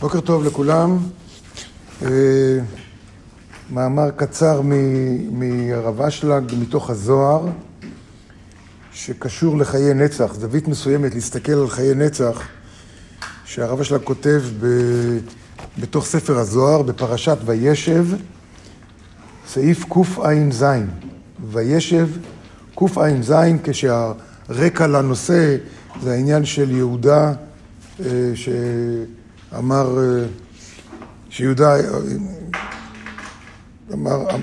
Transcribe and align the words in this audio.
בוקר 0.00 0.20
טוב 0.20 0.44
לכולם. 0.44 0.98
אה, 2.02 2.08
מאמר 3.70 4.10
קצר 4.10 4.60
מהרב 5.30 6.02
אשלג 6.02 6.52
מתוך 6.60 6.90
הזוהר, 6.90 7.46
שקשור 8.92 9.58
לחיי 9.58 9.94
נצח, 9.94 10.34
זווית 10.34 10.68
מסוימת 10.68 11.14
להסתכל 11.14 11.52
על 11.52 11.68
חיי 11.68 11.94
נצח, 11.94 12.42
שהרב 13.44 13.80
אשלג 13.80 14.00
כותב 14.04 14.42
ב... 14.60 14.66
בתוך 15.80 16.06
ספר 16.06 16.38
הזוהר, 16.38 16.82
בפרשת 16.82 17.38
וישב, 17.44 18.06
סעיף 19.48 19.84
קע"ז. 19.84 20.64
וישב 21.50 22.08
קע"ז, 22.74 23.34
כשהרקע 23.64 24.86
לנושא 24.86 25.56
זה 26.02 26.12
העניין 26.12 26.44
של 26.44 26.70
יהודה, 26.70 27.32
אה, 28.00 28.06
שאמר, 29.50 29.98
אה, 29.98 30.26
שיהודה 31.30 31.76
אמר, 33.92 34.26
אה, 34.30 34.36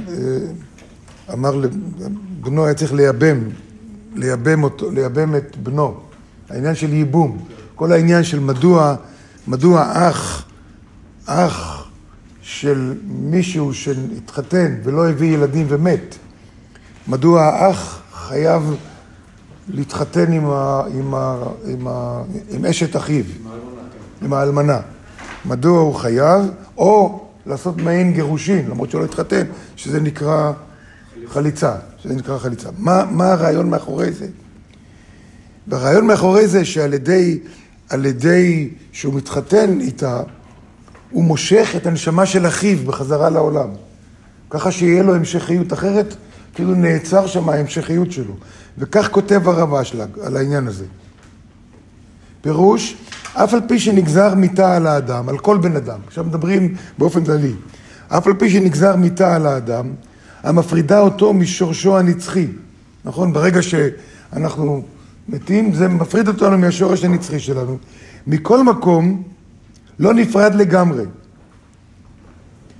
אמר 1.33 1.55
לבנו 1.55 2.65
היה 2.65 2.73
צריך 2.73 2.93
לייבם, 2.93 3.39
לייבם 4.15 4.63
אותו, 4.63 4.91
לייבם 4.91 5.35
את 5.35 5.57
בנו. 5.57 5.99
העניין 6.49 6.75
של 6.75 6.93
ייבום. 6.93 7.45
כל 7.75 7.91
העניין 7.91 8.23
של 8.23 8.39
מדוע, 8.39 8.95
מדוע 9.47 9.91
אח, 9.93 10.45
אח 11.25 11.87
של 12.41 12.93
מישהו 13.07 13.73
שהתחתן 13.73 14.75
ולא 14.83 15.09
הביא 15.09 15.33
ילדים 15.33 15.65
ומת, 15.69 16.15
מדוע 17.07 17.43
האח 17.43 18.01
חייב 18.13 18.75
להתחתן 19.67 20.31
עם, 20.31 20.45
ה, 20.45 20.83
עם, 20.93 21.13
ה, 21.13 21.43
עם, 21.65 21.87
ה, 21.87 22.23
עם 22.49 22.65
אשת 22.65 22.95
אחיו, 22.95 23.25
עם 24.21 24.33
האלמנה. 24.33 24.79
מדוע 25.45 25.79
הוא 25.79 25.95
חייב, 25.95 26.45
או 26.77 27.25
לעשות 27.45 27.77
מעין 27.77 28.13
גירושין, 28.13 28.69
למרות 28.69 28.89
שהוא 28.89 29.01
לא 29.01 29.05
התחתן, 29.05 29.43
שזה 29.75 29.99
נקרא 29.99 30.51
חליצה, 31.27 31.75
שזה 31.97 32.15
נקרא 32.15 32.37
חליצה. 32.37 32.69
מה, 32.77 33.05
מה 33.11 33.31
הרעיון 33.31 33.69
מאחורי 33.69 34.11
זה? 34.11 34.27
והרעיון 35.67 36.07
מאחורי 36.07 36.47
זה 36.47 36.65
שעל 36.65 36.93
ידי, 36.93 37.39
על 37.89 38.05
ידי 38.05 38.69
שהוא 38.91 39.13
מתחתן 39.13 39.79
איתה, 39.79 40.21
הוא 41.11 41.23
מושך 41.23 41.73
את 41.77 41.87
הנשמה 41.87 42.25
של 42.25 42.47
אחיו 42.47 42.77
בחזרה 42.77 43.29
לעולם. 43.29 43.69
ככה 44.49 44.71
שיהיה 44.71 45.03
לו 45.03 45.15
המשכיות 45.15 45.73
אחרת, 45.73 46.15
כאילו 46.53 46.75
נעצר 46.75 47.27
שם 47.27 47.49
ההמשכיות 47.49 48.11
שלו. 48.11 48.33
וכך 48.77 49.09
כותב 49.11 49.49
הרב 49.49 49.73
אשלג 49.73 50.09
על 50.23 50.37
העניין 50.37 50.67
הזה. 50.67 50.85
פירוש, 52.41 52.95
אף 53.33 53.53
על 53.53 53.61
פי 53.67 53.79
שנגזר 53.79 54.35
מיתה 54.35 54.75
על 54.75 54.87
האדם, 54.87 55.29
על 55.29 55.37
כל 55.37 55.57
בן 55.57 55.75
אדם, 55.75 55.99
עכשיו 56.07 56.23
מדברים 56.23 56.75
באופן 56.97 57.25
כללי, 57.25 57.53
אף 58.07 58.27
על 58.27 58.33
פי 58.33 58.49
שנגזר 58.49 58.95
מיתה 58.95 59.35
על 59.35 59.45
האדם, 59.45 59.91
המפרידה 60.43 60.99
אותו 60.99 61.33
משורשו 61.33 61.97
הנצחי, 61.97 62.47
נכון? 63.05 63.33
ברגע 63.33 63.61
שאנחנו 63.61 64.83
מתים, 65.29 65.73
זה 65.73 65.87
מפריד 65.87 66.27
אותנו 66.27 66.57
מהשורש 66.57 67.03
הנצחי 67.03 67.39
שלנו. 67.39 67.77
מכל 68.27 68.63
מקום, 68.63 69.23
לא 69.99 70.13
נפרד 70.13 70.55
לגמרי. 70.55 71.03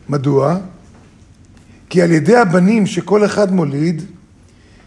מדוע? 0.10 0.58
כי 1.90 2.02
על 2.02 2.12
ידי 2.12 2.36
הבנים 2.36 2.86
שכל 2.86 3.26
אחד 3.26 3.54
מוליד, 3.54 4.02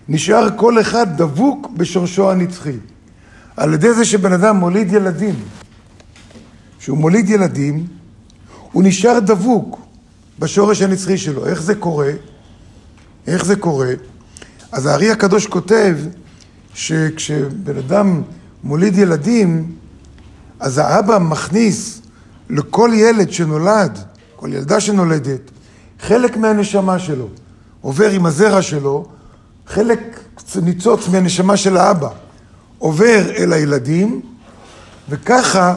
נשאר 0.09 0.49
כל 0.57 0.81
אחד 0.81 1.23
דבוק 1.23 1.71
בשורשו 1.77 2.31
הנצחי. 2.31 2.77
על 3.57 3.75
ידי 3.75 3.95
זה 3.95 4.05
שבן 4.05 4.33
אדם 4.33 4.57
מוליד 4.57 4.93
ילדים, 4.93 5.35
שהוא 6.79 6.99
מוליד 6.99 7.31
ילדים, 7.31 7.87
הוא 8.73 8.83
נשאר 8.83 9.19
דבוק 9.19 9.79
בשורש 10.39 10.83
הנצחי 10.83 11.19
שלו. 11.19 11.47
איך 11.47 11.63
זה 11.63 11.75
קורה? 11.75 12.11
איך 13.27 13.45
זה 13.45 13.57
קורה? 13.57 13.91
אז 14.73 14.87
הארי 14.87 15.11
הקדוש 15.11 15.47
כותב 15.47 15.97
שכשבן 16.75 17.77
אדם 17.77 18.23
מוליד 18.65 18.99
ילדים, 18.99 19.73
אז 20.61 20.79
האבא 20.79 21.19
מכניס 21.19 22.03
לכל 22.51 22.91
ילד 22.95 23.33
שנולד, 23.33 23.99
כל 24.37 24.49
ילדה 24.53 24.81
שנולדת, 24.81 25.41
חלק 26.01 26.37
מהנשמה 26.37 26.99
שלו. 26.99 27.29
עובר 27.81 28.11
עם 28.11 28.27
הזרע 28.27 28.63
שלו, 28.63 29.07
חלק 29.67 30.21
ניצוץ 30.63 31.09
מהנשמה 31.09 31.57
של 31.57 31.77
האבא 31.77 32.09
עובר 32.79 33.31
אל 33.37 33.53
הילדים, 33.53 34.21
וככה 35.09 35.75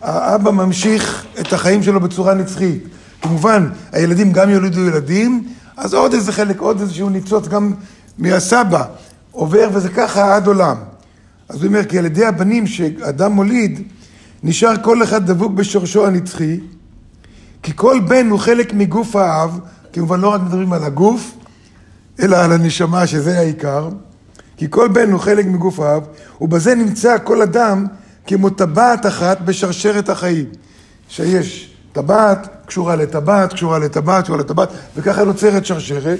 האבא 0.00 0.50
ממשיך 0.50 1.26
את 1.40 1.52
החיים 1.52 1.82
שלו 1.82 2.00
בצורה 2.00 2.34
נצחית. 2.34 2.84
כמובן, 3.22 3.68
הילדים 3.92 4.32
גם 4.32 4.50
יולידו 4.50 4.80
ילדים, 4.80 5.44
אז 5.76 5.94
עוד 5.94 6.14
איזה 6.14 6.32
חלק, 6.32 6.60
עוד 6.60 6.80
איזשהו 6.80 7.08
ניצוץ 7.08 7.48
גם 7.48 7.72
מהסבא 8.18 8.84
עובר, 9.32 9.68
וזה 9.72 9.88
ככה 9.88 10.36
עד 10.36 10.46
עולם. 10.46 10.76
אז 11.48 11.56
הוא 11.56 11.66
אומר, 11.66 11.84
כי 11.84 11.98
על 11.98 12.06
ידי 12.06 12.24
הבנים 12.24 12.66
שאדם 12.66 13.32
מוליד, 13.32 13.82
נשאר 14.42 14.74
כל 14.82 15.02
אחד 15.02 15.26
דבוק 15.26 15.52
בשורשו 15.52 16.06
הנצחי, 16.06 16.60
כי 17.62 17.72
כל 17.76 18.00
בן 18.08 18.30
הוא 18.30 18.38
חלק 18.38 18.74
מגוף 18.74 19.16
האב, 19.16 19.58
כמובן 19.92 20.20
לא 20.20 20.28
רק 20.28 20.40
מדברים 20.40 20.72
על 20.72 20.84
הגוף, 20.84 21.34
אלא 22.22 22.36
על 22.36 22.52
הנשמה, 22.52 23.06
שזה 23.06 23.38
העיקר. 23.38 23.88
כי 24.62 24.66
כל 24.70 24.88
בן 24.88 25.12
הוא 25.12 25.20
חלק 25.20 25.46
מגוף 25.46 25.80
האב, 25.80 26.02
ובזה 26.40 26.74
נמצא 26.74 27.16
כל 27.24 27.42
אדם 27.42 27.86
כמו 28.26 28.50
טבעת 28.50 29.06
אחת 29.06 29.40
בשרשרת 29.40 30.08
החיים. 30.08 30.44
שיש 31.08 31.74
טבעת 31.92 32.48
קשורה 32.66 32.96
לטבעת, 32.96 33.52
קשורה 33.52 33.78
לטבעת, 33.78 34.24
קשורה 34.24 34.38
לטבעת, 34.38 34.68
וככה 34.96 35.24
נוצרת 35.24 35.66
שרשרת. 35.66 36.18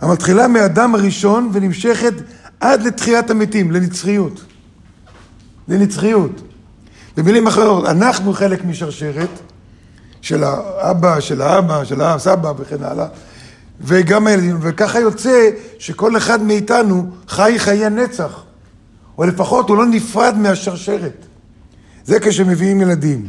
המתחילה 0.00 0.48
מאדם 0.48 0.94
הראשון 0.94 1.50
ונמשכת 1.52 2.14
עד 2.60 2.82
לתחיית 2.82 3.30
המתים, 3.30 3.70
לנצחיות. 3.70 4.44
לנצחיות. 5.68 6.42
במילים 7.16 7.46
אחרות, 7.46 7.84
אנחנו 7.84 8.32
חלק 8.32 8.64
משרשרת 8.64 9.40
של 10.20 10.44
האבא, 10.44 11.20
של 11.20 11.42
האבא, 11.42 11.84
של 11.84 12.00
הסבא 12.00 12.52
וכן 12.58 12.82
הלאה. 12.82 13.06
וגם 13.80 14.26
הילדים, 14.26 14.58
וככה 14.60 15.00
יוצא 15.00 15.50
שכל 15.78 16.16
אחד 16.16 16.42
מאיתנו 16.42 17.10
חי 17.28 17.54
חיי 17.58 17.90
נצח, 17.90 18.42
או 19.18 19.24
לפחות 19.24 19.68
הוא 19.68 19.76
לא 19.76 19.86
נפרד 19.86 20.38
מהשרשרת. 20.38 21.26
זה 22.04 22.20
כשמביאים 22.20 22.80
ילדים, 22.80 23.28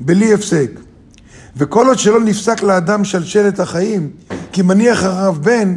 בלי 0.00 0.34
הפסק. 0.34 0.70
וכל 1.56 1.86
עוד 1.86 1.98
שלא 1.98 2.20
נפסק 2.20 2.62
לאדם 2.62 3.04
שלשלת 3.04 3.60
החיים, 3.60 4.10
כי 4.52 4.62
מניח 4.62 5.02
הרב 5.02 5.38
בן, 5.42 5.76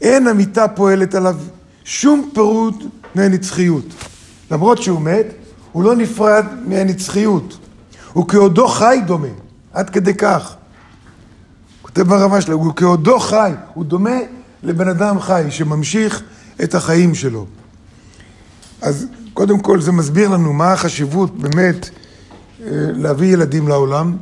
אין 0.00 0.28
המיטה 0.28 0.68
פועלת 0.68 1.14
עליו 1.14 1.36
שום 1.84 2.30
פירוט 2.34 2.84
מהנצחיות. 3.14 3.84
למרות 4.50 4.82
שהוא 4.82 5.00
מת, 5.00 5.26
הוא 5.72 5.84
לא 5.84 5.96
נפרד 5.96 6.44
מהנצחיות. 6.66 7.58
הוא 8.12 8.28
כעודו 8.28 8.68
חי 8.68 8.98
דומה, 9.06 9.28
עד 9.72 9.90
כדי 9.90 10.14
כך. 10.14 10.56
כותב 11.94 12.08
ברמה 12.08 12.40
שלו, 12.40 12.56
הוא 12.56 12.72
כעודו 12.76 13.18
חי, 13.18 13.52
הוא 13.74 13.84
דומה 13.84 14.18
לבן 14.62 14.88
אדם 14.88 15.20
חי 15.20 15.44
שממשיך 15.50 16.22
את 16.62 16.74
החיים 16.74 17.14
שלו. 17.14 17.46
אז 18.82 19.06
קודם 19.34 19.60
כל 19.60 19.80
זה 19.80 19.92
מסביר 19.92 20.28
לנו 20.28 20.52
מה 20.52 20.72
החשיבות 20.72 21.38
באמת 21.38 21.90
אה, 22.60 22.66
להביא 22.94 23.32
ילדים 23.32 23.68
לעולם, 23.68 24.16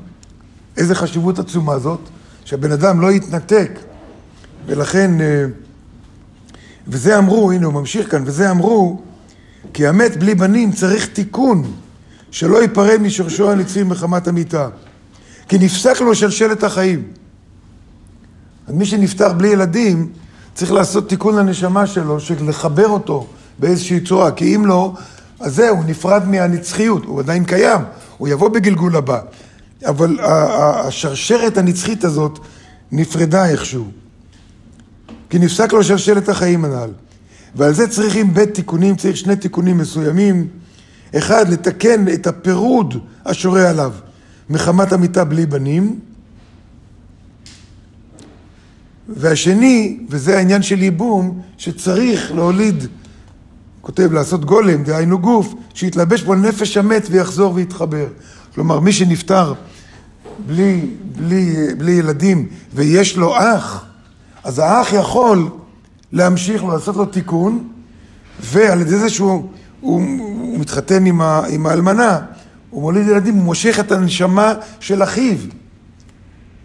איזה 0.76 0.94
חשיבות 0.94 1.38
עצומה 1.38 1.78
זאת, 1.78 2.00
שהבן 2.44 2.72
אדם 2.72 3.00
לא 3.00 3.12
יתנתק, 3.12 3.70
ולכן, 4.66 5.20
אה, 5.20 5.44
וזה 6.88 7.18
אמרו, 7.18 7.52
הנה 7.52 7.66
הוא 7.66 7.74
ממשיך 7.74 8.10
כאן, 8.10 8.22
וזה 8.26 8.50
אמרו, 8.50 9.00
כי 9.72 9.86
המת 9.86 10.16
בלי 10.16 10.34
בנים 10.34 10.72
צריך 10.72 11.06
תיקון, 11.06 11.72
שלא 12.30 12.62
ייפרד 12.62 13.00
משורשו 13.02 13.50
הנצחי 13.50 13.82
מחמת 13.82 14.28
המיטה, 14.28 14.68
כי 15.48 15.58
נפסק 15.58 16.00
לו 16.00 16.14
שלשלת 16.14 16.64
החיים. 16.64 17.19
אז 18.70 18.76
מי 18.76 18.86
שנפטר 18.86 19.32
בלי 19.32 19.48
ילדים, 19.48 20.08
צריך 20.54 20.72
לעשות 20.72 21.08
תיקון 21.08 21.36
לנשמה 21.36 21.86
שלו, 21.86 22.20
של 22.20 22.34
לחבר 22.48 22.88
אותו 22.88 23.26
באיזושהי 23.58 24.00
צורה, 24.00 24.30
כי 24.30 24.56
אם 24.56 24.66
לא, 24.66 24.94
אז 25.40 25.54
זהו, 25.54 25.76
הוא 25.76 25.84
נפרד 25.84 26.28
מהנצחיות, 26.28 27.04
הוא 27.04 27.20
עדיין 27.20 27.44
קיים, 27.44 27.80
הוא 28.18 28.28
יבוא 28.28 28.48
בגלגול 28.48 28.96
הבא. 28.96 29.20
אבל 29.86 30.18
השרשרת 30.22 31.58
הנצחית 31.58 32.04
הזאת 32.04 32.38
נפרדה 32.92 33.48
איכשהו. 33.48 33.84
כי 35.30 35.38
נפסק 35.38 35.72
לו 35.72 35.84
שלשלת 35.84 36.28
החיים 36.28 36.64
הנ"ל. 36.64 36.90
ועל 37.54 37.74
זה 37.74 37.88
צריכים 37.88 38.34
בית 38.34 38.54
תיקונים, 38.54 38.96
צריך 38.96 39.16
שני 39.16 39.36
תיקונים 39.36 39.78
מסוימים. 39.78 40.48
אחד, 41.16 41.48
לתקן 41.48 42.08
את 42.08 42.26
הפירוד 42.26 42.94
השורה 43.24 43.70
עליו 43.70 43.92
מחמת 44.50 44.92
המיטה 44.92 45.24
בלי 45.24 45.46
בנים. 45.46 45.98
והשני, 49.16 49.98
וזה 50.08 50.38
העניין 50.38 50.62
של 50.62 50.82
ייבום, 50.82 51.40
שצריך 51.56 52.32
להוליד 52.34 52.86
כותב 53.80 54.12
לעשות 54.12 54.44
גולם, 54.44 54.82
דהיינו 54.82 55.18
גוף, 55.18 55.54
שיתלבש 55.74 56.22
בו 56.22 56.34
נפש 56.34 56.76
המת 56.76 57.06
ויחזור 57.10 57.54
ויתחבר. 57.54 58.06
כלומר, 58.54 58.80
מי 58.80 58.92
שנפטר 58.92 59.54
בלי, 60.46 60.86
בלי, 61.16 61.56
בלי 61.78 61.92
ילדים 61.92 62.48
ויש 62.74 63.16
לו 63.16 63.36
אח, 63.38 63.84
אז 64.44 64.58
האח 64.58 64.92
יכול 64.92 65.48
להמשיך 66.12 66.64
לעשות 66.64 66.96
לו 66.96 67.06
תיקון, 67.06 67.68
ועל 68.40 68.80
ידי 68.80 68.96
זה 68.96 69.10
שהוא 69.10 69.48
הוא, 69.80 70.02
הוא 70.28 70.58
מתחתן 70.58 71.06
עם, 71.06 71.20
ה, 71.20 71.42
עם 71.48 71.66
האלמנה, 71.66 72.18
הוא 72.70 72.82
מוליד 72.82 73.08
ילדים, 73.08 73.34
הוא 73.34 73.44
מושך 73.44 73.80
את 73.80 73.92
הנשמה 73.92 74.54
של 74.80 75.02
אחיו. 75.02 75.36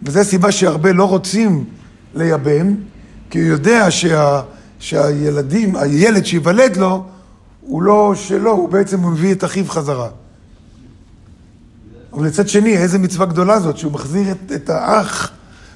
וזו 0.02 0.20
הסיבה 0.20 0.52
שהרבה 0.52 0.92
לא 0.92 1.04
רוצים 1.04 1.64
לייבם, 2.16 2.74
כי 3.30 3.38
הוא 3.38 3.48
יודע 3.48 3.90
שה, 3.90 4.42
שהילדים, 4.78 5.76
הילד 5.76 6.26
שייוולד 6.26 6.76
לו, 6.76 7.04
הוא 7.60 7.82
לא 7.82 8.12
שלו, 8.14 8.50
הוא 8.50 8.68
בעצם 8.68 9.06
מביא 9.06 9.32
את 9.32 9.44
אחיו 9.44 9.64
חזרה. 9.68 10.08
אבל 12.12 12.26
מצד 12.26 12.48
שני, 12.48 12.76
איזה 12.76 12.98
מצווה 12.98 13.26
גדולה 13.26 13.60
זאת, 13.60 13.78
שהוא 13.78 13.92
מחזיר 13.92 14.32
את, 14.32 14.52
את 14.52 14.70
האח 14.70 15.30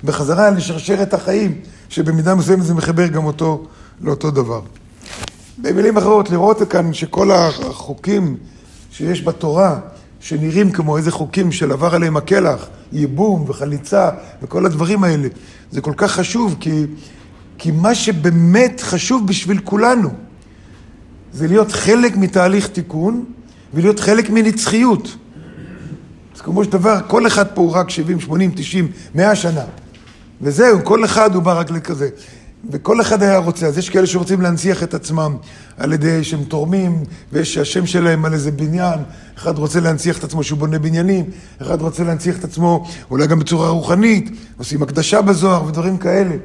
בחזרה 0.04 0.50
לשרשרת 0.50 1.14
החיים, 1.14 1.60
שבמידה 1.88 2.34
מסוימת 2.34 2.64
זה 2.64 2.75
מחבר 2.75 3.06
גם 3.06 3.25
אותו 3.25 3.66
לאותו 4.00 4.31
דבר. 4.31 4.60
במילים 5.58 5.96
אחרות, 5.96 6.31
לראות 6.31 6.62
כאן 6.70 6.93
שכל 6.93 7.31
החוקים 7.31 8.36
שיש 8.90 9.25
בתורה, 9.25 9.81
שנראים 10.20 10.70
כמו 10.70 10.96
איזה 10.96 11.11
חוקים 11.11 11.52
של 11.52 11.72
עבר 11.72 11.94
עליהם 11.94 12.17
הקלח, 12.17 12.69
ייבום 12.93 13.44
וחליצה 13.49 14.11
וכל 14.43 14.67
הדברים 14.67 15.05
האלה, 15.05 15.28
זה 15.70 15.81
כל 15.81 15.94
כך 15.96 16.12
חשוב, 16.12 16.56
כי, 16.61 16.84
כי 17.58 17.70
מה 17.70 17.94
שבאמת 17.94 18.81
חשוב 18.81 19.26
בשביל 19.26 19.61
כולנו, 19.64 20.11
זה 21.32 21.46
להיות 21.46 21.72
חלק 21.72 22.17
מתהליך 22.17 22.69
תיקון 22.69 23.25
ולהיות 23.75 24.00
חלק 24.00 24.31
מנצחיות. 24.31 25.17
אז 26.34 26.40
כמו 26.40 26.64
שדבר, 26.64 27.00
כל 27.06 27.26
אחד 27.26 27.46
פה 27.55 27.61
הוא 27.61 27.72
רק 27.72 27.90
70, 27.90 28.20
80, 28.20 28.50
90, 28.55 28.88
100 29.14 29.34
שנה. 29.37 29.64
וזהו, 30.43 30.84
כל 30.84 31.05
אחד 31.05 31.34
הוא 31.34 31.43
בא 31.43 31.58
רק 31.58 31.70
לכזה. 31.70 32.08
וכל 32.70 33.00
אחד 33.00 33.22
היה 33.22 33.38
רוצה, 33.38 33.66
אז 33.66 33.78
יש 33.78 33.90
כאלה 33.90 34.06
שרוצים 34.06 34.40
להנציח 34.40 34.82
את 34.82 34.94
עצמם 34.94 35.36
על 35.76 35.92
ידי 35.92 36.24
שהם 36.24 36.44
תורמים, 36.44 37.04
ויש 37.32 37.58
השם 37.58 37.86
שלהם 37.86 38.24
על 38.24 38.32
איזה 38.32 38.50
בניין, 38.50 38.98
אחד 39.38 39.58
רוצה 39.58 39.80
להנציח 39.80 40.18
את 40.18 40.24
עצמו 40.24 40.42
שהוא 40.42 40.58
בונה 40.58 40.78
בניינים, 40.78 41.24
אחד 41.62 41.80
רוצה 41.80 42.04
להנציח 42.04 42.38
את 42.38 42.44
עצמו 42.44 42.86
אולי 43.10 43.26
גם 43.26 43.38
בצורה 43.38 43.68
רוחנית, 43.68 44.30
עושים 44.58 44.82
הקדשה 44.82 45.22
בזוהר 45.22 45.64
ודברים 45.64 45.98
כאלה. 45.98 46.36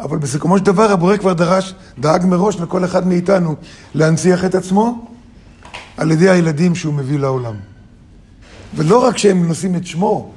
אבל 0.00 0.18
בסיכומו 0.18 0.58
של 0.58 0.64
דבר 0.64 0.92
הבורא 0.92 1.16
כבר 1.16 1.32
דרש, 1.32 1.74
דאג 1.98 2.26
מראש 2.26 2.56
לכל 2.56 2.84
אחד 2.84 3.06
מאיתנו 3.06 3.54
להנציח 3.94 4.44
את 4.44 4.54
עצמו 4.54 5.08
על 5.96 6.10
ידי 6.10 6.30
הילדים 6.30 6.74
שהוא 6.74 6.94
מביא 6.94 7.18
לעולם. 7.18 7.54
ולא 8.74 9.04
רק 9.04 9.18
שהם 9.18 9.48
נושאים 9.48 9.76
את 9.76 9.86
שמו, 9.86 10.30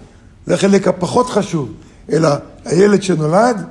זה 0.45 0.53
החלק 0.53 0.87
הפחות 0.87 1.29
חשוב, 1.29 1.73
אלא 2.11 2.29
הילד 2.65 3.03
שנולד, 3.03 3.65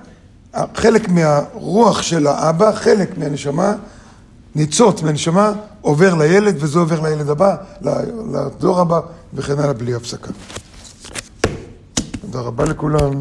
חלק 0.75 1.09
מהרוח 1.09 2.03
של 2.03 2.27
האבא, 2.27 2.73
חלק 2.73 3.19
מהנשמה, 3.19 3.75
ניצוץ 4.55 5.03
מהנשמה, 5.03 5.53
עובר 5.81 6.15
לילד, 6.15 6.57
וזה 6.61 6.79
עובר 6.79 7.01
לילד 7.01 7.29
הבא, 7.31 7.57
לדור 8.33 8.81
הבא, 8.81 9.01
וכן 9.35 9.59
הלאה 9.59 9.73
בלי 9.73 9.95
הפסקה. 9.95 10.31
תודה 12.21 12.41
רבה 12.41 12.65
לכולם. 12.65 13.21